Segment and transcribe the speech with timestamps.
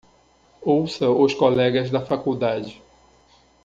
[0.65, 2.81] Ouça os colegas da faculdade